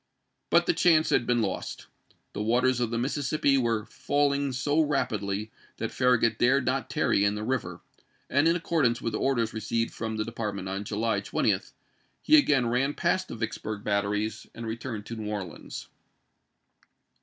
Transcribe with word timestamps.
But 0.49 0.65
the 0.65 0.73
chance 0.73 1.11
had 1.11 1.27
been 1.27 1.43
lost. 1.43 1.85
The 2.33 2.41
waters 2.41 2.79
of 2.79 2.89
the 2.89 2.97
Mississippi 2.97 3.55
were 3.55 3.85
falling 3.85 4.51
so 4.51 4.79
rapidly 4.81 5.51
that 5.77 5.91
Farragut 5.91 6.39
dared 6.39 6.65
not 6.65 6.89
tarry 6.89 7.23
in 7.23 7.35
the 7.35 7.43
river; 7.43 7.81
and 8.27 8.47
in 8.47 8.55
accordance 8.55 8.99
with 8.99 9.13
orders 9.13 9.53
received 9.53 9.93
from 9.93 10.15
the 10.15 10.25
Department 10.25 10.67
on 10.67 10.85
July 10.85 11.19
20, 11.19 11.59
he 12.23 12.35
again 12.35 12.65
ran 12.65 12.95
past 12.95 13.27
the 13.27 13.35
Vicksburg 13.35 13.83
batteries 13.83 14.47
and 14.55 14.65
returned 14.65 15.05
to 15.05 15.15
New 15.15 15.29
Orleans. 15.29 15.87